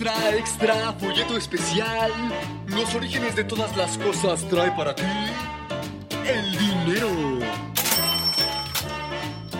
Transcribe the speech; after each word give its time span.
Extra, 0.00 0.34
extra, 0.34 0.92
folleto 0.94 1.36
especial. 1.36 2.10
Los 2.68 2.94
orígenes 2.94 3.36
de 3.36 3.44
todas 3.44 3.76
las 3.76 3.98
cosas 3.98 4.48
trae 4.48 4.70
para 4.70 4.94
ti 4.94 5.02
el 6.26 6.52
dinero. 6.52 7.10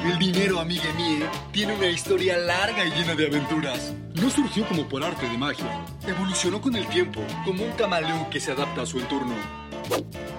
El 0.03 0.19
dinero, 0.19 0.59
amiga 0.59 0.91
mía, 0.95 1.31
tiene 1.53 1.75
una 1.75 1.89
historia 1.89 2.39
larga 2.39 2.87
y 2.87 2.91
llena 2.91 3.15
de 3.15 3.27
aventuras. 3.27 3.93
No 4.15 4.31
surgió 4.31 4.67
como 4.67 4.89
por 4.89 5.05
arte 5.05 5.29
de 5.29 5.37
magia. 5.37 5.85
Evolucionó 6.09 6.63
con 6.63 6.75
el 6.75 6.87
tiempo, 6.87 7.21
como 7.45 7.63
un 7.63 7.73
camaleón 7.73 8.31
que 8.31 8.41
se 8.41 8.53
adapta 8.53 8.81
a 8.81 8.87
su 8.87 8.99
entorno. 8.99 9.35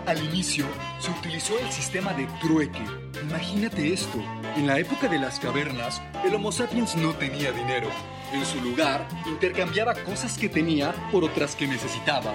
Al 0.07 0.17
inicio, 0.25 0.66
se 0.97 1.11
utilizó 1.11 1.59
el 1.59 1.72
sistema 1.72 2.11
de 2.13 2.25
trueque. 2.41 2.81
Imagínate 3.22 3.94
esto. 3.94 4.17
En 4.55 4.66
la 4.66 4.79
época 4.79 5.07
de 5.07 5.19
las 5.19 5.39
cavernas, 5.39 6.02
el 6.25 6.33
Homo 6.33 6.52
sapiens 6.52 6.95
no 6.95 7.13
tenía 7.13 7.52
dinero. 7.52 7.91
En 8.34 8.46
su 8.46 8.62
lugar, 8.62 9.08
intercambiaba 9.26 9.94
cosas 9.94 10.38
que 10.38 10.48
tenía 10.48 10.94
por 11.12 11.24
otras 11.26 11.54
que 11.56 11.68
necesitaba. 11.68 12.34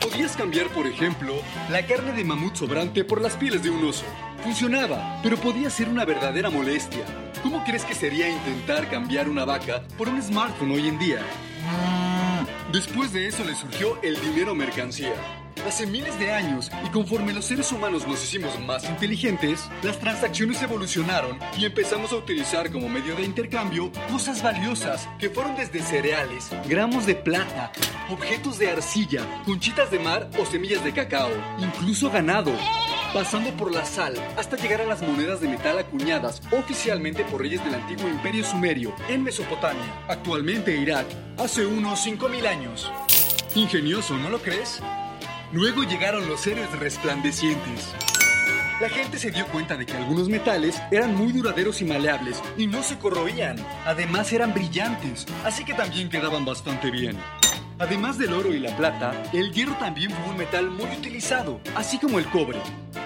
Podías 0.00 0.36
cambiar, 0.36 0.68
por 0.68 0.86
ejemplo, 0.86 1.34
la 1.70 1.84
carne 1.86 2.12
de 2.12 2.24
mamut 2.24 2.54
sobrante 2.56 3.04
por 3.04 3.20
las 3.20 3.36
pieles 3.36 3.62
de 3.62 3.70
un 3.70 3.84
oso. 3.84 4.04
Funcionaba, 4.42 5.20
pero 5.22 5.36
podía 5.36 5.68
ser 5.68 5.88
una 5.88 6.06
verdadera 6.06 6.48
molestia. 6.48 7.04
¿Cómo 7.42 7.62
crees 7.62 7.84
que 7.84 7.94
sería 7.94 8.28
intentar 8.28 8.88
cambiar 8.88 9.28
una 9.28 9.44
vaca 9.44 9.82
por 9.98 10.08
un 10.08 10.22
smartphone 10.22 10.72
hoy 10.72 10.88
en 10.88 10.98
día? 10.98 11.20
Después 12.72 13.12
de 13.12 13.28
eso 13.28 13.44
le 13.44 13.54
surgió 13.54 14.00
el 14.02 14.18
dinero 14.20 14.54
mercancía. 14.54 15.43
Hace 15.66 15.86
miles 15.86 16.18
de 16.18 16.30
años, 16.30 16.70
y 16.84 16.90
conforme 16.90 17.32
los 17.32 17.46
seres 17.46 17.72
humanos 17.72 18.06
nos 18.06 18.22
hicimos 18.22 18.60
más 18.60 18.84
inteligentes, 18.84 19.68
las 19.82 19.98
transacciones 19.98 20.62
evolucionaron 20.62 21.38
y 21.56 21.64
empezamos 21.64 22.12
a 22.12 22.16
utilizar 22.16 22.70
como 22.70 22.88
medio 22.88 23.16
de 23.16 23.22
intercambio 23.22 23.90
cosas 24.10 24.42
valiosas 24.42 25.08
que 25.18 25.30
fueron 25.30 25.56
desde 25.56 25.80
cereales, 25.80 26.50
gramos 26.68 27.06
de 27.06 27.14
plata, 27.14 27.72
objetos 28.10 28.58
de 28.58 28.70
arcilla, 28.70 29.26
conchitas 29.46 29.90
de 29.90 29.98
mar 29.98 30.28
o 30.38 30.44
semillas 30.44 30.84
de 30.84 30.92
cacao, 30.92 31.30
incluso 31.58 32.10
ganado 32.10 32.52
pasando 33.14 33.50
por 33.52 33.72
la 33.72 33.86
sal 33.86 34.14
hasta 34.36 34.56
llegar 34.56 34.82
a 34.82 34.86
las 34.86 35.00
monedas 35.00 35.40
de 35.40 35.48
metal 35.48 35.78
acuñadas 35.78 36.42
oficialmente 36.50 37.24
por 37.24 37.40
reyes 37.40 37.64
del 37.64 37.74
antiguo 37.74 38.08
imperio 38.08 38.44
sumerio 38.44 38.94
en 39.08 39.22
Mesopotamia, 39.22 40.04
actualmente 40.08 40.76
Irak, 40.76 41.06
hace 41.38 41.64
unos 41.64 42.04
5.000 42.04 42.46
años. 42.46 42.92
Ingenioso, 43.54 44.18
¿no 44.18 44.30
lo 44.30 44.42
crees? 44.42 44.82
Luego 45.54 45.84
llegaron 45.84 46.28
los 46.28 46.44
héroes 46.48 46.68
resplandecientes. 46.80 47.94
La 48.80 48.88
gente 48.88 49.20
se 49.20 49.30
dio 49.30 49.46
cuenta 49.46 49.76
de 49.76 49.86
que 49.86 49.92
algunos 49.92 50.28
metales 50.28 50.82
eran 50.90 51.14
muy 51.14 51.30
duraderos 51.30 51.80
y 51.80 51.84
maleables 51.84 52.42
y 52.58 52.66
no 52.66 52.82
se 52.82 52.98
corroían. 52.98 53.64
Además 53.86 54.32
eran 54.32 54.52
brillantes, 54.52 55.26
así 55.44 55.64
que 55.64 55.74
también 55.74 56.10
quedaban 56.10 56.44
bastante 56.44 56.90
bien. 56.90 57.16
Además 57.78 58.18
del 58.18 58.32
oro 58.32 58.52
y 58.52 58.58
la 58.58 58.76
plata, 58.76 59.14
el 59.32 59.52
hierro 59.52 59.76
también 59.76 60.10
fue 60.10 60.32
un 60.32 60.38
metal 60.38 60.70
muy 60.72 60.90
utilizado, 60.90 61.60
así 61.76 61.98
como 61.98 62.18
el 62.18 62.26
cobre. 62.26 62.58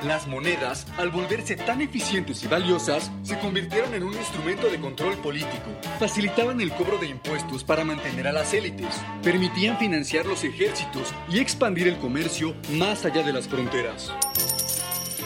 Las 0.04 0.28
monedas, 0.28 0.86
al 0.96 1.10
volverse 1.10 1.56
tan 1.56 1.80
eficientes 1.80 2.44
y 2.44 2.46
valiosas, 2.46 3.10
se 3.24 3.36
convirtieron 3.40 3.92
en 3.94 4.04
un 4.04 4.14
instrumento 4.14 4.68
de 4.68 4.78
control 4.78 5.16
político. 5.16 5.70
Facilitaban 5.98 6.60
el 6.60 6.70
cobro 6.72 6.98
de 6.98 7.08
impuestos 7.08 7.64
para 7.64 7.84
mantener 7.84 8.28
a 8.28 8.32
las 8.32 8.54
élites, 8.54 8.94
permitían 9.24 9.76
financiar 9.76 10.24
los 10.24 10.44
ejércitos 10.44 11.12
y 11.28 11.40
expandir 11.40 11.88
el 11.88 11.98
comercio 11.98 12.54
más 12.74 13.04
allá 13.04 13.24
de 13.24 13.32
las 13.32 13.48
fronteras. 13.48 14.12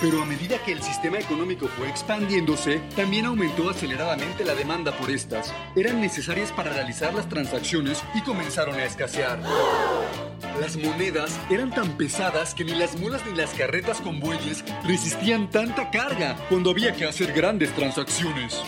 Pero 0.00 0.22
a 0.22 0.27
medida 0.27 0.56
que 0.65 0.72
el 0.72 0.83
sistema 0.83 1.19
económico 1.19 1.69
fue 1.69 1.89
expandiéndose, 1.89 2.81
también 2.97 3.27
aumentó 3.27 3.69
aceleradamente 3.69 4.44
la 4.44 4.54
demanda 4.54 4.97
por 4.97 5.10
estas. 5.10 5.53
Eran 5.77 6.00
necesarias 6.00 6.50
para 6.50 6.72
realizar 6.72 7.12
las 7.15 7.28
transacciones 7.28 8.03
y 8.15 8.22
comenzaron 8.22 8.75
a 8.77 8.84
escasear. 8.84 9.39
Las 10.62 10.76
monedas 10.76 11.40
eran 11.50 11.70
tan 11.70 11.96
pesadas 11.96 12.54
que 12.54 12.62
ni 12.62 12.70
las 12.70 12.96
mulas 12.96 13.26
ni 13.26 13.36
las 13.36 13.50
carretas 13.50 14.00
con 14.00 14.20
bueyes 14.20 14.64
resistían 14.84 15.50
tanta 15.50 15.90
carga 15.90 16.36
cuando 16.48 16.70
había 16.70 16.92
que 16.92 17.04
hacer 17.04 17.32
grandes 17.32 17.74
transacciones. 17.74 18.62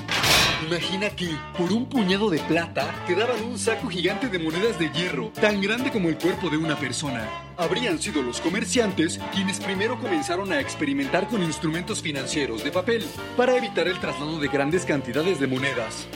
Imagina 0.66 1.10
que, 1.10 1.30
por 1.56 1.72
un 1.72 1.88
puñado 1.88 2.30
de 2.30 2.40
plata, 2.40 2.92
te 3.06 3.14
daban 3.14 3.40
un 3.44 3.56
saco 3.60 3.86
gigante 3.88 4.28
de 4.28 4.40
monedas 4.40 4.76
de 4.76 4.90
hierro, 4.90 5.28
tan 5.40 5.60
grande 5.60 5.92
como 5.92 6.08
el 6.08 6.18
cuerpo 6.18 6.50
de 6.50 6.56
una 6.56 6.76
persona. 6.76 7.28
Habrían 7.56 8.00
sido 8.00 8.22
los 8.22 8.40
comerciantes 8.40 9.20
quienes 9.32 9.60
primero 9.60 9.96
comenzaron 10.00 10.52
a 10.52 10.58
experimentar 10.58 11.28
con 11.28 11.44
instrumentos 11.44 12.02
financieros 12.02 12.64
de 12.64 12.72
papel 12.72 13.04
para 13.36 13.56
evitar 13.56 13.86
el 13.86 14.00
traslado 14.00 14.40
de 14.40 14.48
grandes 14.48 14.84
cantidades 14.84 15.38
de 15.38 15.46
monedas. 15.46 16.08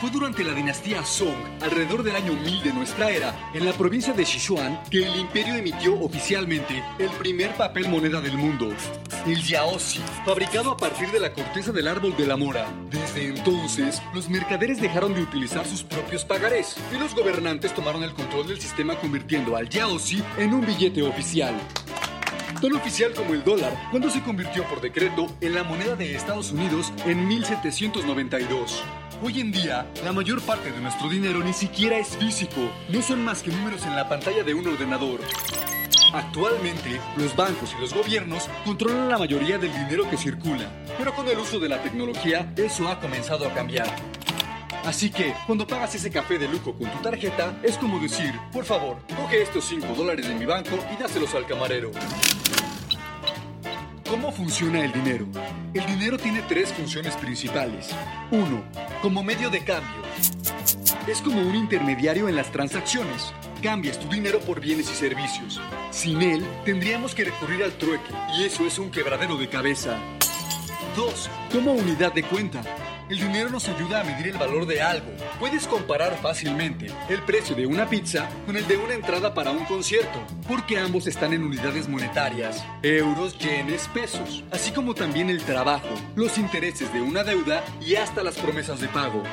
Fue 0.00 0.10
durante 0.10 0.42
la 0.44 0.54
dinastía 0.54 1.04
Song, 1.04 1.36
alrededor 1.60 2.02
del 2.02 2.16
año 2.16 2.32
1000 2.32 2.62
de 2.62 2.72
nuestra 2.72 3.10
era, 3.10 3.50
en 3.52 3.66
la 3.66 3.74
provincia 3.74 4.14
de 4.14 4.24
Sichuan, 4.24 4.80
que 4.90 5.04
el 5.04 5.14
imperio 5.14 5.54
emitió 5.56 6.00
oficialmente 6.00 6.82
el 6.98 7.10
primer 7.10 7.50
papel 7.54 7.86
moneda 7.86 8.22
del 8.22 8.38
mundo, 8.38 8.74
el 9.26 9.42
yaozi, 9.42 10.00
fabricado 10.24 10.70
a 10.70 10.78
partir 10.78 11.10
de 11.10 11.20
la 11.20 11.34
corteza 11.34 11.70
del 11.70 11.86
árbol 11.86 12.16
de 12.16 12.26
la 12.26 12.38
mora. 12.38 12.66
Desde 12.90 13.26
entonces, 13.26 14.00
los 14.14 14.30
mercaderes 14.30 14.80
dejaron 14.80 15.12
de 15.12 15.20
utilizar 15.20 15.66
sus 15.66 15.82
propios 15.82 16.24
pagarés 16.24 16.78
y 16.94 16.98
los 16.98 17.14
gobernantes 17.14 17.74
tomaron 17.74 18.02
el 18.02 18.14
control 18.14 18.48
del 18.48 18.60
sistema 18.60 18.96
convirtiendo 18.96 19.54
al 19.54 19.68
yaozi 19.68 20.22
en 20.38 20.54
un 20.54 20.64
billete 20.64 21.02
oficial 21.02 21.54
tan 22.60 22.74
oficial 22.74 23.14
como 23.14 23.32
el 23.32 23.42
dólar, 23.42 23.72
cuando 23.90 24.10
se 24.10 24.22
convirtió 24.22 24.64
por 24.64 24.82
decreto 24.82 25.28
en 25.40 25.54
la 25.54 25.64
moneda 25.64 25.96
de 25.96 26.14
Estados 26.14 26.52
Unidos 26.52 26.92
en 27.06 27.26
1792. 27.26 28.82
Hoy 29.22 29.38
en 29.38 29.52
día, 29.52 29.86
la 30.02 30.14
mayor 30.14 30.40
parte 30.40 30.72
de 30.72 30.80
nuestro 30.80 31.06
dinero 31.10 31.40
ni 31.40 31.52
siquiera 31.52 31.98
es 31.98 32.16
físico, 32.16 32.70
no 32.88 33.02
son 33.02 33.22
más 33.22 33.42
que 33.42 33.50
números 33.50 33.84
en 33.84 33.94
la 33.94 34.08
pantalla 34.08 34.42
de 34.42 34.54
un 34.54 34.66
ordenador. 34.66 35.20
Actualmente, 36.14 36.98
los 37.18 37.36
bancos 37.36 37.74
y 37.76 37.80
los 37.82 37.92
gobiernos 37.92 38.48
controlan 38.64 39.10
la 39.10 39.18
mayoría 39.18 39.58
del 39.58 39.72
dinero 39.72 40.08
que 40.08 40.16
circula, 40.16 40.70
pero 40.96 41.14
con 41.14 41.28
el 41.28 41.38
uso 41.38 41.58
de 41.58 41.68
la 41.68 41.82
tecnología, 41.82 42.50
eso 42.56 42.88
ha 42.88 42.98
comenzado 42.98 43.46
a 43.46 43.52
cambiar. 43.52 43.94
Así 44.86 45.10
que, 45.10 45.34
cuando 45.46 45.66
pagas 45.66 45.94
ese 45.94 46.10
café 46.10 46.38
de 46.38 46.48
lujo 46.48 46.72
con 46.72 46.90
tu 46.90 46.98
tarjeta, 47.02 47.58
es 47.62 47.76
como 47.76 48.00
decir, 48.00 48.32
por 48.50 48.64
favor, 48.64 48.96
coge 49.14 49.42
estos 49.42 49.66
5 49.66 49.86
dólares 49.94 50.26
de 50.26 50.34
mi 50.34 50.46
banco 50.46 50.78
y 50.94 50.96
dáselos 51.00 51.34
al 51.34 51.46
camarero. 51.46 51.90
¿Cómo 54.10 54.32
funciona 54.32 54.84
el 54.84 54.90
dinero? 54.90 55.24
El 55.72 55.86
dinero 55.86 56.18
tiene 56.18 56.42
tres 56.42 56.72
funciones 56.72 57.14
principales. 57.14 57.90
1. 58.32 58.64
Como 59.02 59.22
medio 59.22 59.50
de 59.50 59.62
cambio. 59.62 60.02
Es 61.06 61.22
como 61.22 61.40
un 61.40 61.54
intermediario 61.54 62.28
en 62.28 62.34
las 62.34 62.50
transacciones. 62.50 63.32
Cambias 63.62 64.00
tu 64.00 64.08
dinero 64.08 64.40
por 64.40 64.60
bienes 64.60 64.90
y 64.90 64.94
servicios. 64.94 65.60
Sin 65.92 66.22
él, 66.22 66.44
tendríamos 66.64 67.14
que 67.14 67.22
recurrir 67.22 67.62
al 67.62 67.70
trueque, 67.74 68.12
y 68.36 68.42
eso 68.42 68.66
es 68.66 68.80
un 68.80 68.90
quebradero 68.90 69.36
de 69.36 69.48
cabeza. 69.48 69.96
2. 70.96 71.30
Como 71.52 71.72
unidad 71.74 72.12
de 72.12 72.24
cuenta. 72.24 72.62
El 73.10 73.18
dinero 73.18 73.50
nos 73.50 73.68
ayuda 73.68 74.02
a 74.02 74.04
medir 74.04 74.28
el 74.28 74.38
valor 74.38 74.66
de 74.66 74.80
algo. 74.80 75.10
Puedes 75.40 75.66
comparar 75.66 76.16
fácilmente 76.22 76.86
el 77.08 77.20
precio 77.22 77.56
de 77.56 77.66
una 77.66 77.88
pizza 77.88 78.28
con 78.46 78.56
el 78.56 78.68
de 78.68 78.76
una 78.76 78.94
entrada 78.94 79.34
para 79.34 79.50
un 79.50 79.64
concierto, 79.64 80.24
porque 80.46 80.78
ambos 80.78 81.08
están 81.08 81.32
en 81.32 81.42
unidades 81.42 81.88
monetarias, 81.88 82.64
euros, 82.84 83.36
yenes, 83.36 83.88
pesos, 83.88 84.44
así 84.52 84.70
como 84.70 84.94
también 84.94 85.28
el 85.28 85.42
trabajo, 85.42 85.88
los 86.14 86.38
intereses 86.38 86.92
de 86.92 87.00
una 87.00 87.24
deuda 87.24 87.64
y 87.84 87.96
hasta 87.96 88.22
las 88.22 88.36
promesas 88.36 88.78
de 88.80 88.86
pago. 88.86 89.24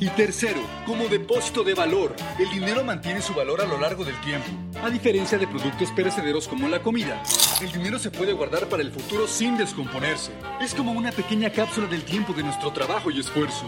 Y 0.00 0.08
tercero, 0.10 0.60
como 0.84 1.08
depósito 1.08 1.64
de 1.64 1.74
valor, 1.74 2.14
el 2.38 2.50
dinero 2.50 2.84
mantiene 2.84 3.22
su 3.22 3.32
valor 3.32 3.62
a 3.62 3.66
lo 3.66 3.80
largo 3.80 4.04
del 4.04 4.20
tiempo, 4.20 4.46
a 4.84 4.90
diferencia 4.90 5.38
de 5.38 5.48
productos 5.48 5.90
perecederos 5.92 6.46
como 6.46 6.68
la 6.68 6.82
comida. 6.82 7.22
El 7.60 7.72
dinero 7.72 7.98
se 7.98 8.10
puede 8.10 8.34
guardar 8.34 8.68
para 8.68 8.82
el 8.82 8.92
futuro 8.92 9.26
sin 9.26 9.56
descomponerse. 9.56 10.30
Es 10.60 10.74
como 10.74 10.92
una 10.92 11.10
pequeña 11.10 11.50
cápsula 11.50 11.88
del 11.88 12.04
tiempo 12.04 12.32
de 12.32 12.44
nuestro 12.44 12.70
trabajo 12.70 12.97
y 13.06 13.20
esfuerzo. 13.20 13.64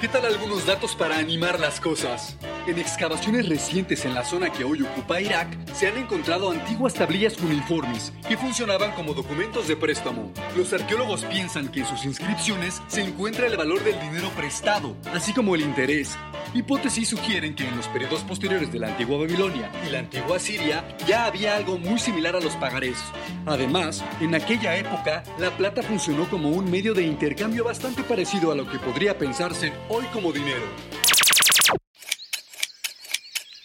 ¿Qué 0.00 0.06
tal 0.06 0.26
algunos 0.26 0.66
datos 0.66 0.94
para 0.94 1.16
animar 1.16 1.58
las 1.58 1.80
cosas? 1.80 2.36
En 2.66 2.78
excavaciones 2.78 3.48
recientes 3.48 4.04
en 4.04 4.14
la 4.14 4.22
zona 4.24 4.52
que 4.52 4.62
hoy 4.62 4.82
ocupa 4.82 5.20
Irak, 5.20 5.48
se 5.72 5.88
han 5.88 5.96
encontrado 5.96 6.50
antiguas 6.50 6.92
tablillas 6.94 7.36
cuneiformes 7.36 8.12
que 8.28 8.36
funcionaban 8.36 8.92
como 8.92 9.14
documentos 9.14 9.66
de 9.66 9.76
préstamo. 9.76 10.30
Los 10.56 10.72
arqueólogos 10.72 11.24
piensan 11.24 11.68
que 11.68 11.80
en 11.80 11.86
sus 11.86 12.04
inscripciones 12.04 12.82
se 12.86 13.00
encuentra 13.02 13.46
el 13.46 13.56
valor 13.56 13.82
del 13.82 13.98
dinero 13.98 14.28
prestado, 14.36 14.94
así 15.12 15.32
como 15.32 15.54
el 15.54 15.62
interés. 15.62 16.16
Hipótesis 16.54 17.08
sugieren 17.08 17.54
que 17.54 17.66
en 17.66 17.76
los 17.76 17.86
periodos 17.88 18.22
posteriores 18.22 18.72
de 18.72 18.78
la 18.78 18.88
antigua 18.88 19.18
Babilonia 19.18 19.70
y 19.86 19.90
la 19.90 19.98
antigua 19.98 20.38
Siria 20.38 20.96
ya 21.06 21.26
había 21.26 21.54
algo 21.56 21.78
muy 21.78 21.98
similar 21.98 22.34
a 22.36 22.40
los 22.40 22.56
pagarés. 22.56 22.96
Además, 23.44 24.02
en 24.20 24.34
aquella 24.34 24.76
época, 24.76 25.22
la 25.38 25.54
plata 25.56 25.82
funcionó 25.82 26.28
como 26.28 26.50
un 26.50 26.70
medio 26.70 26.94
de 26.94 27.02
intercambio 27.02 27.64
bastante 27.64 28.02
parecido 28.02 28.50
a 28.50 28.54
lo 28.54 28.68
que 28.68 28.78
podría 28.78 29.18
pensarse 29.18 29.72
hoy 29.90 30.06
como 30.06 30.32
dinero. 30.32 30.64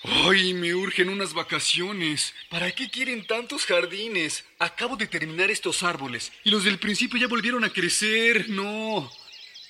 Ay, 0.03 0.53
me 0.53 0.75
urgen 0.75 1.07
unas 1.07 1.33
vacaciones. 1.33 2.33
¿Para 2.49 2.71
qué 2.71 2.89
quieren 2.89 3.25
tantos 3.25 3.65
jardines? 3.65 4.43
Acabo 4.59 4.97
de 4.97 5.07
terminar 5.07 5.49
estos 5.49 5.83
árboles 5.83 6.33
y 6.43 6.49
los 6.49 6.65
del 6.65 6.79
principio 6.79 7.17
ya 7.17 7.27
volvieron 7.27 7.63
a 7.63 7.69
crecer. 7.69 8.49
No. 8.49 9.09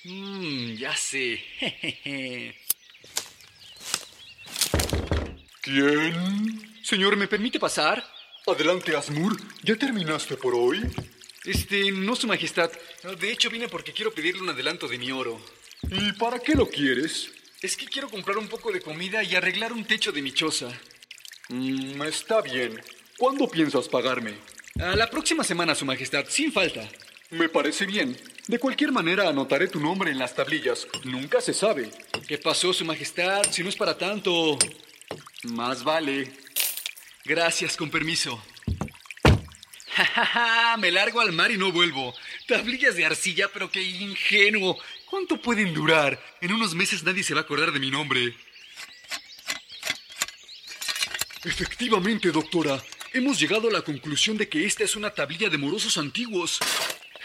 Mmm, 0.04 0.74
ya 0.74 0.96
sé. 0.96 1.42
¿Quién? 5.64 6.60
Señor, 6.82 7.16
¿me 7.16 7.26
permite 7.26 7.58
pasar? 7.58 8.04
Adelante, 8.46 8.94
Asmur. 8.94 9.34
¿Ya 9.62 9.74
terminaste 9.76 10.36
por 10.36 10.54
hoy? 10.54 10.82
Este, 11.42 11.90
no, 11.90 12.14
Su 12.14 12.26
Majestad. 12.26 12.70
De 13.18 13.32
hecho, 13.32 13.48
vine 13.48 13.68
porque 13.68 13.94
quiero 13.94 14.12
pedirle 14.12 14.42
un 14.42 14.50
adelanto 14.50 14.86
de 14.86 14.98
mi 14.98 15.10
oro. 15.10 15.40
¿Y 15.90 16.12
para 16.12 16.38
qué 16.38 16.54
lo 16.54 16.68
quieres? 16.68 17.30
Es 17.62 17.78
que 17.78 17.86
quiero 17.86 18.10
comprar 18.10 18.36
un 18.36 18.46
poco 18.46 18.72
de 18.72 18.82
comida 18.82 19.22
y 19.22 19.36
arreglar 19.36 19.72
un 19.72 19.86
techo 19.86 20.12
de 20.12 20.20
mi 20.20 20.32
choza. 20.32 20.68
Mm, 21.48 22.02
está 22.02 22.42
bien. 22.42 22.78
¿Cuándo 23.16 23.48
piensas 23.48 23.88
pagarme? 23.88 24.34
A 24.78 24.94
la 24.94 25.08
próxima 25.08 25.44
semana, 25.44 25.74
Su 25.74 25.86
Majestad, 25.86 26.26
sin 26.28 26.52
falta. 26.52 26.86
Me 27.30 27.48
parece 27.48 27.86
bien. 27.86 28.14
De 28.48 28.58
cualquier 28.58 28.92
manera, 28.92 29.30
anotaré 29.30 29.68
tu 29.68 29.80
nombre 29.80 30.10
en 30.10 30.18
las 30.18 30.34
tablillas. 30.34 30.86
Nunca 31.04 31.40
se 31.40 31.54
sabe. 31.54 31.90
¿Qué 32.28 32.36
pasó, 32.36 32.74
Su 32.74 32.84
Majestad? 32.84 33.44
Si 33.50 33.62
no 33.62 33.70
es 33.70 33.76
para 33.76 33.96
tanto. 33.96 34.58
Más 35.44 35.84
vale. 35.84 36.32
Gracias, 37.24 37.76
con 37.76 37.90
permiso. 37.90 38.42
Ja, 39.96 40.76
me 40.76 40.90
largo 40.90 41.20
al 41.20 41.30
mar 41.30 41.52
y 41.52 41.56
no 41.56 41.70
vuelvo. 41.70 42.14
Tablillas 42.48 42.96
de 42.96 43.04
arcilla, 43.04 43.48
pero 43.52 43.70
qué 43.70 43.80
ingenuo. 43.80 44.76
¿Cuánto 45.08 45.40
pueden 45.40 45.72
durar? 45.72 46.20
En 46.40 46.52
unos 46.52 46.74
meses 46.74 47.04
nadie 47.04 47.22
se 47.22 47.32
va 47.32 47.40
a 47.40 47.44
acordar 47.44 47.70
de 47.70 47.78
mi 47.78 47.92
nombre. 47.92 48.34
Efectivamente, 51.44 52.32
doctora. 52.32 52.82
Hemos 53.12 53.38
llegado 53.38 53.68
a 53.68 53.72
la 53.72 53.82
conclusión 53.82 54.36
de 54.36 54.48
que 54.48 54.66
esta 54.66 54.82
es 54.82 54.96
una 54.96 55.10
tablilla 55.10 55.48
de 55.48 55.58
morosos 55.58 55.96
antiguos. 55.96 56.58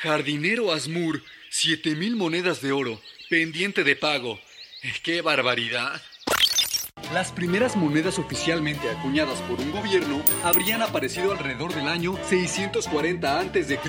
Jardinero 0.03 0.71
Asmur, 0.71 1.23
siete 1.49 1.95
mil 1.95 2.15
monedas 2.15 2.61
de 2.61 2.71
oro, 2.71 3.01
pendiente 3.29 3.83
de 3.83 3.95
pago. 3.95 4.39
¡Qué 5.01 5.21
barbaridad! 5.21 6.01
Las 7.13 7.31
primeras 7.31 7.75
monedas 7.75 8.19
oficialmente 8.19 8.87
acuñadas 8.87 9.39
por 9.41 9.59
un 9.59 9.71
gobierno 9.71 10.21
habrían 10.43 10.83
aparecido 10.83 11.31
alrededor 11.31 11.73
del 11.73 11.87
año 11.87 12.13
640 12.29 13.39
a.C. 13.39 13.79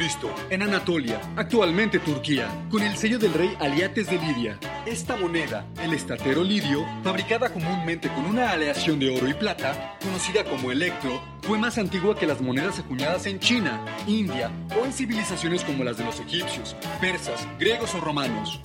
en 0.48 0.62
Anatolia, 0.62 1.20
actualmente 1.36 1.98
Turquía, 1.98 2.48
con 2.70 2.82
el 2.82 2.96
sello 2.96 3.18
del 3.18 3.34
rey 3.34 3.54
Aliates 3.60 4.06
de 4.06 4.18
Lidia. 4.18 4.58
Esta 4.86 5.18
moneda, 5.18 5.66
el 5.82 5.92
estatero 5.92 6.42
lidio, 6.42 6.86
fabricada 7.04 7.52
comúnmente 7.52 8.08
con 8.08 8.24
una 8.24 8.52
aleación 8.52 8.98
de 8.98 9.14
oro 9.14 9.28
y 9.28 9.34
plata, 9.34 9.98
conocida 10.02 10.42
como 10.44 10.72
electro, 10.72 11.20
fue 11.42 11.58
más 11.58 11.76
antigua 11.76 12.16
que 12.16 12.26
las 12.26 12.40
monedas 12.40 12.78
acuñadas 12.78 13.26
en 13.26 13.38
China, 13.38 13.84
India 14.06 14.50
o 14.80 14.86
en 14.86 14.94
civilizaciones 14.94 15.62
como 15.62 15.84
las 15.84 15.98
de 15.98 16.04
los 16.04 16.20
egipcios, 16.20 16.74
persas, 17.02 17.46
griegos 17.58 17.94
o 17.94 18.00
romanos. 18.00 18.60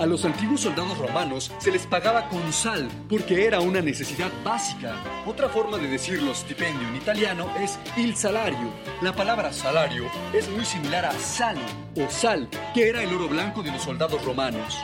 A 0.00 0.06
los 0.06 0.24
antiguos 0.24 0.62
soldados 0.62 0.96
romanos 0.96 1.52
se 1.58 1.70
les 1.70 1.86
pagaba 1.86 2.26
con 2.30 2.50
sal 2.54 2.88
porque 3.06 3.44
era 3.44 3.60
una 3.60 3.82
necesidad 3.82 4.30
básica. 4.42 4.94
Otra 5.26 5.50
forma 5.50 5.76
de 5.76 5.88
decirlo 5.88 6.34
stipendio 6.34 6.88
en 6.88 6.96
italiano 6.96 7.54
es 7.58 7.78
il 7.98 8.16
salario. 8.16 8.72
La 9.02 9.14
palabra 9.14 9.52
salario 9.52 10.06
es 10.32 10.48
muy 10.48 10.64
similar 10.64 11.04
a 11.04 11.12
sale 11.12 11.60
o 11.96 12.08
sal, 12.08 12.48
que 12.72 12.88
era 12.88 13.02
el 13.02 13.12
oro 13.12 13.28
blanco 13.28 13.62
de 13.62 13.72
los 13.72 13.82
soldados 13.82 14.24
romanos. 14.24 14.78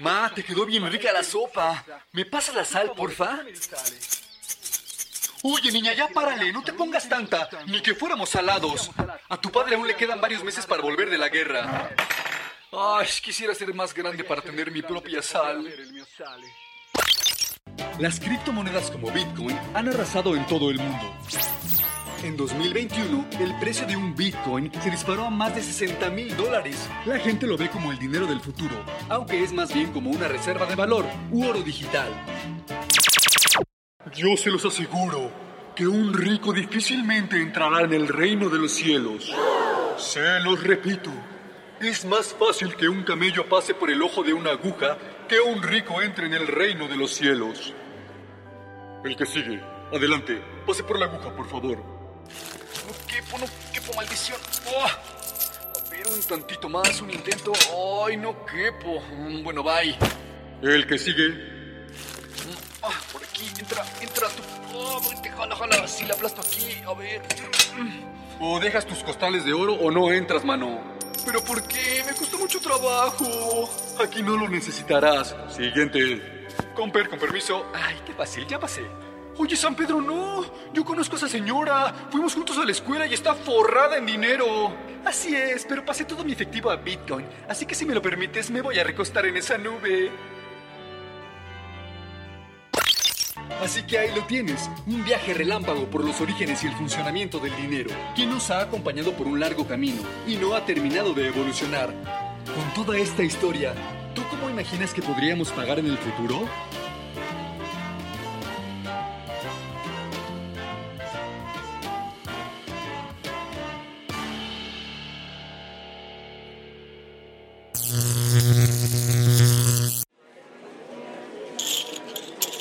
Ma, 0.00 0.32
te 0.34 0.42
quedó 0.42 0.66
bien 0.66 0.90
rica 0.90 1.12
la 1.12 1.22
sopa. 1.22 1.84
¿Me 2.10 2.24
pasas 2.24 2.56
la 2.56 2.64
sal, 2.64 2.90
porfa? 2.96 3.44
Oye, 5.42 5.70
niña, 5.70 5.94
ya 5.94 6.08
párale, 6.08 6.52
no 6.52 6.62
te 6.62 6.72
pongas 6.72 7.08
tanta, 7.08 7.48
ni 7.66 7.80
que 7.80 7.94
fuéramos 7.94 8.30
salados. 8.30 8.90
A 9.28 9.40
tu 9.40 9.50
padre 9.50 9.76
aún 9.76 9.86
le 9.86 9.94
quedan 9.94 10.20
varios 10.20 10.42
meses 10.42 10.66
para 10.66 10.82
volver 10.82 11.10
de 11.10 11.18
la 11.18 11.28
guerra. 11.28 11.90
Ay, 12.72 13.06
quisiera 13.22 13.54
ser 13.54 13.72
más 13.74 13.94
grande 13.94 14.24
para 14.24 14.42
tener 14.42 14.70
mi 14.70 14.82
propia 14.82 15.22
sal. 15.22 15.66
Las 17.98 18.20
criptomonedas 18.20 18.90
como 18.90 19.10
Bitcoin 19.10 19.58
han 19.74 19.88
arrasado 19.88 20.34
en 20.36 20.46
todo 20.46 20.70
el 20.70 20.78
mundo. 20.78 21.14
En 22.24 22.36
2021, 22.36 23.26
el 23.38 23.58
precio 23.60 23.86
de 23.86 23.96
un 23.96 24.14
Bitcoin 24.16 24.72
se 24.82 24.90
disparó 24.90 25.24
a 25.24 25.30
más 25.30 25.54
de 25.54 25.62
60 25.62 26.10
mil 26.10 26.36
dólares. 26.36 26.88
La 27.06 27.18
gente 27.18 27.46
lo 27.46 27.56
ve 27.56 27.70
como 27.70 27.92
el 27.92 27.98
dinero 27.98 28.26
del 28.26 28.40
futuro, 28.40 28.84
aunque 29.08 29.44
es 29.44 29.52
más 29.52 29.72
bien 29.72 29.92
como 29.92 30.10
una 30.10 30.26
reserva 30.26 30.66
de 30.66 30.74
valor 30.74 31.06
u 31.30 31.46
oro 31.46 31.62
digital. 31.62 32.12
Yo 34.14 34.36
se 34.36 34.50
los 34.50 34.64
aseguro 34.64 35.30
que 35.74 35.86
un 35.86 36.12
rico 36.14 36.52
difícilmente 36.52 37.36
entrará 37.40 37.82
en 37.82 37.92
el 37.92 38.08
reino 38.08 38.48
de 38.48 38.58
los 38.58 38.72
cielos. 38.72 39.32
Se 39.96 40.40
los 40.40 40.62
repito, 40.62 41.10
es 41.80 42.04
más 42.04 42.34
fácil 42.34 42.74
que 42.76 42.88
un 42.88 43.02
camello 43.04 43.48
pase 43.48 43.74
por 43.74 43.90
el 43.90 44.02
ojo 44.02 44.22
de 44.22 44.32
una 44.32 44.50
aguja 44.50 44.96
que 45.28 45.40
un 45.40 45.62
rico 45.62 46.00
entre 46.02 46.26
en 46.26 46.34
el 46.34 46.46
reino 46.46 46.88
de 46.88 46.96
los 46.96 47.12
cielos. 47.12 47.72
El 49.04 49.16
que 49.16 49.26
sigue, 49.26 49.60
adelante, 49.92 50.42
pase 50.66 50.82
por 50.84 50.98
la 50.98 51.06
aguja, 51.06 51.34
por 51.34 51.48
favor. 51.48 51.76
No 51.78 53.06
quepo, 53.06 53.38
no 53.38 53.46
quepo, 53.72 53.94
maldición. 53.94 54.38
Oh, 54.66 54.84
a 54.84 55.90
ver, 55.90 56.06
un 56.12 56.20
tantito 56.22 56.68
más, 56.68 57.00
un 57.00 57.10
intento. 57.10 57.52
Ay, 58.06 58.16
no 58.16 58.44
quepo. 58.46 59.00
Mm, 59.12 59.42
Bueno, 59.44 59.62
bye. 59.62 59.96
El 60.62 60.86
que 60.86 60.98
sigue, 60.98 61.57
aquí, 63.38 63.60
entra, 63.60 63.84
entra 64.00 64.28
tú. 64.28 64.42
Oh, 64.74 65.00
vente, 65.08 65.30
jala, 65.30 65.56
jala. 65.56 65.88
Si 65.88 66.04
la 66.06 66.14
aplasto 66.14 66.40
aquí, 66.40 66.76
a 66.86 66.94
ver. 66.94 67.22
O 68.40 68.60
dejas 68.60 68.86
tus 68.86 69.02
costales 69.02 69.44
de 69.44 69.52
oro 69.52 69.74
o 69.74 69.90
no 69.90 70.12
entras, 70.12 70.44
mano. 70.44 70.80
¿Pero 71.24 71.42
por 71.42 71.62
qué? 71.62 72.02
Me 72.06 72.14
costó 72.14 72.38
mucho 72.38 72.60
trabajo. 72.60 73.68
Aquí 74.02 74.22
no 74.22 74.36
lo 74.36 74.48
necesitarás. 74.48 75.34
Siguiente. 75.50 76.46
Comper, 76.74 77.08
con 77.08 77.18
permiso. 77.18 77.66
Ay, 77.74 77.96
qué 78.06 78.12
fácil, 78.12 78.46
ya 78.46 78.58
pasé. 78.58 78.82
Oye, 79.36 79.56
San 79.56 79.74
Pedro, 79.74 80.00
no. 80.00 80.44
Yo 80.72 80.84
conozco 80.84 81.16
a 81.16 81.18
esa 81.18 81.28
señora. 81.28 82.08
Fuimos 82.10 82.34
juntos 82.34 82.58
a 82.58 82.64
la 82.64 82.72
escuela 82.72 83.06
y 83.06 83.14
está 83.14 83.34
forrada 83.34 83.96
en 83.98 84.06
dinero. 84.06 84.72
Así 85.04 85.34
es, 85.34 85.64
pero 85.68 85.84
pasé 85.84 86.04
todo 86.04 86.24
mi 86.24 86.32
efectivo 86.32 86.70
a 86.70 86.76
Bitcoin. 86.76 87.26
Así 87.48 87.66
que 87.66 87.74
si 87.74 87.84
me 87.84 87.94
lo 87.94 88.02
permites, 88.02 88.50
me 88.50 88.62
voy 88.62 88.78
a 88.78 88.84
recostar 88.84 89.26
en 89.26 89.36
esa 89.36 89.58
nube. 89.58 90.10
Así 93.62 93.82
que 93.82 93.98
ahí 93.98 94.14
lo 94.14 94.24
tienes, 94.24 94.70
un 94.86 95.04
viaje 95.04 95.34
relámpago 95.34 95.86
por 95.86 96.04
los 96.04 96.20
orígenes 96.20 96.62
y 96.62 96.68
el 96.68 96.74
funcionamiento 96.74 97.38
del 97.38 97.56
dinero, 97.56 97.90
que 98.14 98.26
nos 98.26 98.50
ha 98.50 98.60
acompañado 98.60 99.12
por 99.12 99.26
un 99.26 99.40
largo 99.40 99.66
camino 99.66 100.02
y 100.26 100.36
no 100.36 100.54
ha 100.54 100.64
terminado 100.64 101.12
de 101.12 101.28
evolucionar. 101.28 101.92
Con 102.54 102.84
toda 102.84 102.98
esta 102.98 103.22
historia, 103.22 103.74
¿tú 104.14 104.22
cómo 104.30 104.48
imaginas 104.48 104.94
que 104.94 105.02
podríamos 105.02 105.50
pagar 105.50 105.78
en 105.78 105.86
el 105.86 105.98
futuro? 105.98 106.48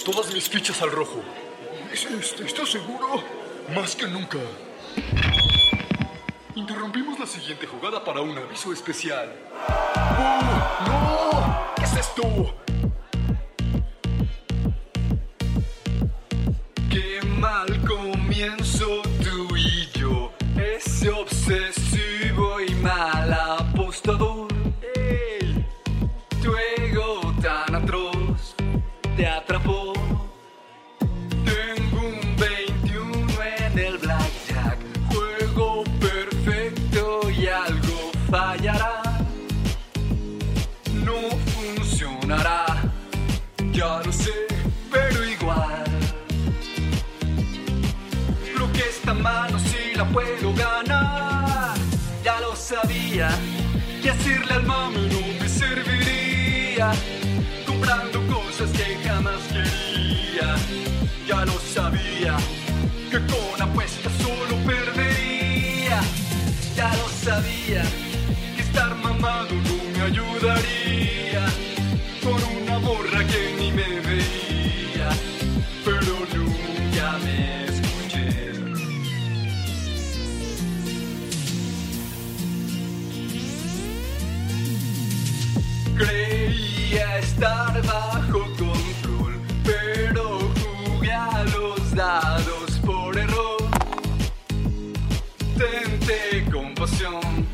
Todas 0.10 0.34
mis 0.34 0.48
fichas 0.48 0.82
al 0.82 0.90
rojo. 0.90 1.22
¿Estás 1.92 2.70
seguro? 2.70 3.22
Más 3.76 3.94
que 3.94 4.08
nunca. 4.08 4.38
Interrumpimos 6.56 7.20
la 7.20 7.28
siguiente 7.28 7.68
jugada 7.68 8.06
para 8.06 8.22
un 8.22 8.38
aviso 8.38 8.72
especial. 8.72 9.36
¡Oh, 9.68 10.86
¡No! 10.88 11.74
¿Qué 11.76 11.84
es 11.84 11.94
esto? 11.98 12.57
La 49.98 50.06
puedo 50.06 50.54
ganar. 50.54 51.76
Ya 52.24 52.40
lo 52.40 52.56
sabía. 52.56 53.30
Que 54.02 54.12
hacerle 54.12 54.54
al 54.54 54.64
mame 54.64 55.00
no 55.12 55.22
me 55.42 55.50
serviría. 55.50 56.92
Comprando 57.66 58.20
cosas 58.28 58.70
que 58.72 58.98
jamás 59.04 59.42
quería. 59.52 60.56
Ya 61.28 61.46
lo 61.46 61.58
sabía. 61.74 62.38
Que 63.10 63.20
con 63.32 63.62
apuestas 63.62 64.14
solo 64.22 64.56
perdería. 64.66 66.00
Ya 66.76 66.90
lo 67.00 67.10
sabía. 67.26 67.84
Que 68.56 68.62
estar 68.62 68.96
mamado 68.98 69.56
no 69.68 69.78
me 69.94 70.02
ayudaría. 70.12 71.46
Con 72.24 72.40
una 72.62 72.78
borra 72.78 73.26
que 73.26 73.56
ni 73.58 73.67
estar 87.38 87.82
bajo 87.84 88.40
control, 88.58 89.40
pero 89.64 90.40
jugué 90.86 91.12
a 91.12 91.44
los 91.56 91.94
dados 91.94 92.72
por 92.84 93.16
error. 93.16 93.58
Tenté 95.56 96.46
con 96.52 96.74
pasión, 96.74 97.46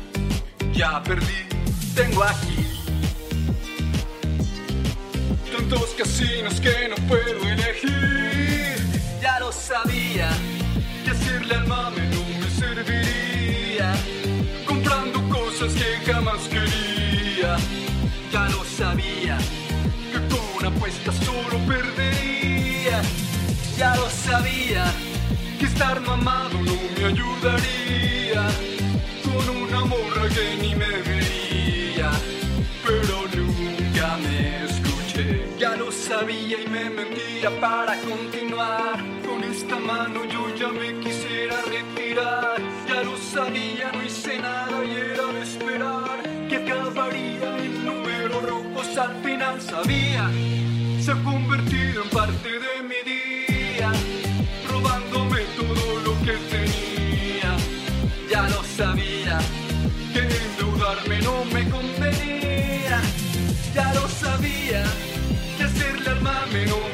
ya 0.72 1.02
perdí, 1.02 1.44
tengo 1.94 2.24
aquí. 2.24 2.66
Tantos 5.52 5.90
casinos 5.98 6.60
que 6.60 6.88
no 6.88 6.96
puedo 7.06 7.46
elegir. 7.46 8.78
Ya 9.20 9.38
lo 9.38 9.52
sabía, 9.52 10.30
que 11.04 11.10
hacerle 11.10 11.56
al 11.56 11.66
mame 11.66 12.08
no 12.08 12.22
me 12.40 12.48
serviría. 12.48 13.92
Comprando 14.66 15.20
cosas 15.28 15.74
que 15.74 16.10
jamás 16.10 16.40
quería. 16.48 17.56
Ya 18.32 18.48
lo 18.48 18.64
sabía, 18.64 19.38
que 25.58 25.66
estar 25.66 26.00
mamado 26.00 26.58
no 26.62 26.74
me 26.96 27.04
ayudaría. 27.04 28.42
Con 29.22 29.56
una 29.56 29.80
morra 29.84 30.28
que 30.34 30.56
ni 30.62 30.74
me 30.74 31.02
veía, 31.08 32.10
pero 32.82 33.26
nunca 33.36 34.16
me 34.24 34.64
escuché. 34.64 35.44
Ya 35.58 35.76
lo 35.76 35.92
sabía 35.92 36.56
y 36.64 36.68
me 36.68 36.88
mentía 36.88 37.50
para 37.60 37.94
continuar. 38.00 38.96
Con 39.26 39.44
esta 39.44 39.76
mano 39.78 40.24
yo 40.24 40.54
ya 40.56 40.68
me 40.68 40.98
quisiera 41.00 41.56
retirar. 41.62 42.56
Ya 42.88 43.02
lo 43.02 43.16
sabía, 43.18 43.92
no 43.92 44.02
hice 44.02 44.38
nada 44.38 44.84
y 44.84 44.92
era 44.92 45.26
de 45.26 45.42
esperar 45.42 46.22
que 46.48 46.56
acabaría 46.56 47.58
en 47.58 47.84
números 47.84 48.42
rojos 48.48 48.96
al 48.96 49.14
final. 49.22 49.60
Sabía, 49.60 50.30
se 51.00 51.12
ha 51.12 51.22
convertido 51.22 52.02
en 52.04 52.10
parte 52.10 52.50
de 52.64 52.74
mi 52.90 53.00
día, 53.12 53.92
Ya 58.30 58.48
lo 58.48 58.64
sabía, 58.64 59.38
que 60.14 60.20
endeudarme 60.20 61.20
no 61.20 61.44
me 61.44 61.68
convenía. 61.68 63.02
Ya 63.74 63.92
lo 63.92 64.08
sabía, 64.08 64.84
que 65.58 65.64
hacerle 65.64 66.08
al 66.08 66.22
mame 66.22 66.64
no 66.64 66.78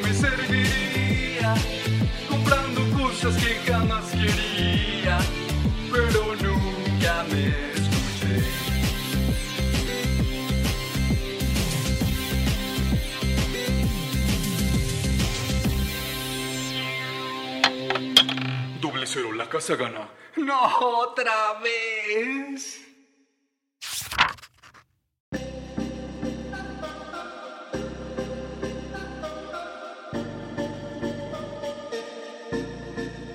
Doble 18.81 19.05
cero, 19.05 19.31
la 19.31 19.47
casa 19.47 19.75
gana. 19.75 20.09
No, 20.37 20.79
otra 20.79 21.59
vez. 21.61 22.81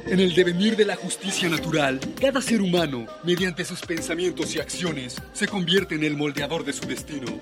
En 0.07 0.19
el 0.19 0.35
devenir 0.35 0.77
de 0.77 0.85
la 0.85 0.97
justicia 0.97 1.49
natural, 1.49 2.01
cada 2.21 2.43
ser 2.43 2.61
humano, 2.61 3.07
mediante 3.23 3.65
sus 3.65 3.83
pensamientos 3.83 4.53
y 4.57 4.59
acciones, 4.59 5.23
se 5.33 5.47
convierte 5.47 5.95
en 5.95 6.03
el 6.03 6.17
moldeador 6.17 6.65
de 6.65 6.73
su 6.73 6.87
destino. 6.89 7.39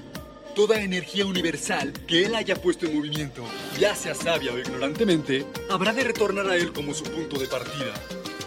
Toda 0.55 0.81
energía 0.81 1.27
universal 1.27 1.93
que 2.07 2.25
él 2.25 2.37
haya 2.37 2.55
puesto 2.55 2.87
en 2.87 2.97
movimiento, 2.97 3.45
ya 3.77 3.97
sea 3.97 4.15
sabia 4.15 4.53
o 4.53 4.59
ignorantemente, 4.59 5.45
habrá 5.69 5.93
de 5.93 6.05
retornar 6.05 6.49
a 6.49 6.57
él 6.57 6.73
como 6.73 6.95
su 6.95 7.03
punto 7.03 7.41
de 7.41 7.49
partida. 7.49 7.93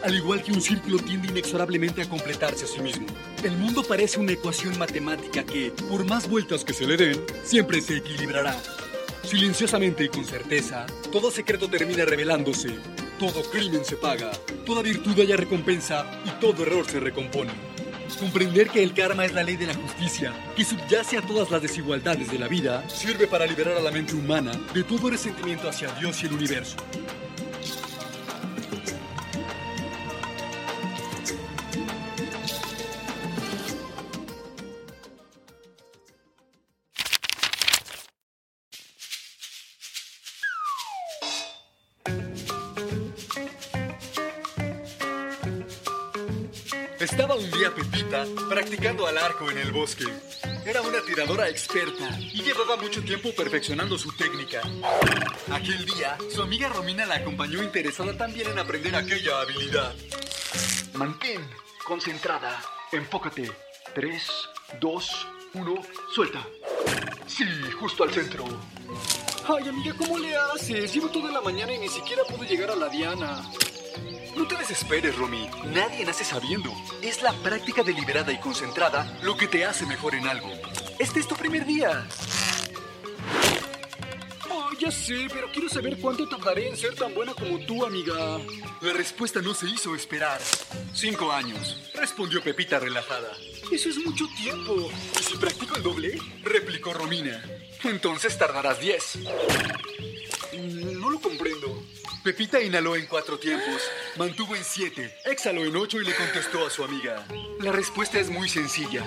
Al 0.04 0.16
igual 0.16 0.42
que 0.42 0.54
un 0.54 0.62
círculo 0.62 1.00
tiende 1.00 1.28
inexorablemente 1.28 2.02
a 2.02 2.10
completarse 2.10 2.64
a 2.64 2.68
sí 2.70 2.80
mismo. 2.80 3.08
El 3.44 3.58
mundo 3.58 3.84
parece 3.84 4.22
una 4.22 4.32
ecuación 4.32 4.78
matemática 4.78 5.44
que, 5.44 5.74
por 5.90 6.06
más 6.06 6.30
vueltas 6.30 6.64
que 6.64 6.74
se 6.74 6.88
le 6.88 6.96
den, 6.96 7.22
siempre 7.44 7.82
se 7.82 7.98
equilibrará. 7.98 8.58
Silenciosamente 9.24 10.06
y 10.06 10.10
con 10.10 10.24
certeza, 10.24 10.86
todo 11.12 11.30
secreto 11.30 11.70
termina 11.70 12.06
revelándose. 12.06 12.70
Todo 13.20 13.44
crimen 13.52 13.84
se 13.84 13.98
paga, 13.98 14.32
toda 14.66 14.82
virtud 14.82 15.20
haya 15.20 15.36
recompensa 15.36 16.10
y 16.24 16.30
todo 16.40 16.64
error 16.64 16.86
se 16.86 17.02
recompone. 17.02 17.52
Comprender 18.16 18.70
que 18.70 18.82
el 18.82 18.94
karma 18.94 19.26
es 19.26 19.34
la 19.34 19.44
ley 19.44 19.58
de 19.58 19.68
la 19.68 19.76
justicia, 19.76 20.34
que 20.56 20.64
subyace 20.64 21.18
a 21.18 21.22
todas 21.22 21.52
las 21.52 21.62
desigualdades 21.62 22.32
de 22.32 22.40
la 22.40 22.48
vida, 22.48 22.88
sirve 22.90 23.28
para 23.28 23.46
liberar 23.46 23.78
a 23.78 23.82
la 23.82 23.92
mente 23.92 24.16
humana 24.16 24.52
de 24.74 24.84
todo 24.84 25.10
resentimiento 25.10 25.70
hacia 25.70 25.92
Dios 25.94 26.24
y 26.24 26.26
el 26.26 26.34
universo. 26.34 26.78
Estaba 47.18 47.34
un 47.34 47.50
día 47.50 47.74
Pepita 47.74 48.28
practicando 48.48 49.08
al 49.08 49.18
arco 49.18 49.50
en 49.50 49.58
el 49.58 49.72
bosque. 49.72 50.06
Era 50.64 50.84
una 50.84 51.02
tiradora 51.02 51.50
experta 51.50 52.16
y 52.20 52.44
llevaba 52.44 52.78
mucho 52.78 53.02
tiempo 53.04 53.32
perfeccionando 53.36 53.98
su 53.98 54.16
técnica. 54.16 54.62
Aquel 55.52 55.84
día, 55.88 56.16
su 56.32 56.44
amiga 56.44 56.70
Romina 56.70 57.08
la 57.08 57.16
acompañó 57.16 57.64
interesada 57.64 58.16
también 58.16 58.52
en 58.52 58.60
aprender 58.60 58.96
aquella 58.96 59.42
habilidad. 59.42 59.96
Mantén, 60.94 61.42
concentrada, 61.84 62.62
enfócate. 62.92 63.52
3, 63.96 64.24
2, 64.80 65.28
1, 65.56 65.82
suelta. 66.14 66.46
Sí, 67.26 67.46
justo 67.80 68.04
al 68.04 68.14
centro. 68.14 68.46
Ay, 69.48 69.68
amiga, 69.68 69.96
¿cómo 69.98 70.20
le 70.20 70.36
haces? 70.36 70.94
Llevo 70.94 71.10
toda 71.10 71.32
la 71.32 71.42
mañana 71.42 71.74
y 71.74 71.80
ni 71.80 71.90
siquiera 71.90 72.22
pude 72.26 72.48
llegar 72.48 72.70
a 72.70 72.76
la 72.76 72.90
diana. 72.90 73.42
No 74.38 74.48
te 74.48 74.56
desesperes, 74.56 75.16
Romy. 75.18 75.50
Nadie 75.74 76.06
nace 76.06 76.24
sabiendo. 76.24 76.72
Es 77.02 77.24
la 77.24 77.34
práctica 77.34 77.82
deliberada 77.82 78.32
y 78.32 78.40
concentrada 78.40 79.18
lo 79.24 79.36
que 79.36 79.48
te 79.48 79.66
hace 79.66 79.86
mejor 79.88 80.14
en 80.14 80.28
algo. 80.28 80.52
Este 81.00 81.20
es 81.20 81.28
tu 81.28 81.36
primer 81.36 81.66
día. 81.66 82.08
Oh, 84.50 84.70
ya 84.80 84.92
sé, 84.92 85.28
pero 85.34 85.52
quiero 85.52 85.68
saber 85.70 85.98
cuánto 86.00 86.30
tardaré 86.30 86.70
en 86.70 86.78
ser 86.78 86.94
tan 86.94 87.16
buena 87.16 87.34
como 87.34 87.58
tú, 87.66 87.84
amiga. 87.84 88.38
La 88.82 88.94
respuesta 88.94 89.42
no 89.42 89.56
se 89.56 89.68
hizo 89.68 89.96
esperar. 89.96 90.40
Cinco 90.94 91.32
años, 91.32 91.92
respondió 91.96 92.44
Pepita 92.44 92.78
relajada. 92.80 93.32
Eso 93.72 93.90
es 93.90 93.98
mucho 93.98 94.26
tiempo. 94.38 94.92
¿Y 95.20 95.24
si 95.24 95.36
practico 95.38 95.76
el 95.78 95.84
doble? 95.84 96.22
replicó 96.44 96.94
Romina. 96.94 97.44
Entonces 97.84 98.38
tardarás 98.38 98.80
diez. 98.80 99.18
Pepita 102.28 102.62
inhaló 102.62 102.98
en 102.98 103.06
cuatro 103.06 103.40
tiempos, 103.40 103.82
mantuvo 104.18 104.54
en 104.54 104.62
siete, 104.62 105.16
exhaló 105.24 105.64
en 105.64 105.74
ocho 105.78 106.02
y 106.02 106.04
le 106.04 106.14
contestó 106.14 106.68
a 106.68 106.70
su 106.70 106.84
amiga. 106.84 107.26
La 107.62 107.72
respuesta 107.72 108.20
es 108.20 108.30
muy 108.30 108.50
sencilla. 108.50 109.02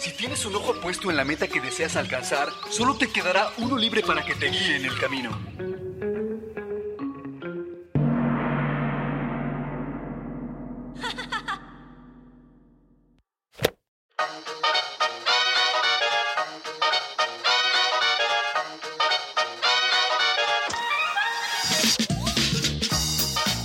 Si 0.00 0.10
tienes 0.10 0.44
un 0.44 0.56
ojo 0.56 0.80
puesto 0.80 1.08
en 1.08 1.16
la 1.16 1.24
meta 1.24 1.46
que 1.46 1.60
deseas 1.60 1.94
alcanzar, 1.94 2.48
solo 2.70 2.96
te 2.96 3.12
quedará 3.12 3.52
uno 3.58 3.78
libre 3.78 4.02
para 4.02 4.24
que 4.24 4.34
te 4.34 4.46
guíe 4.50 4.74
en 4.74 4.86
el 4.86 4.98
camino. 4.98 5.30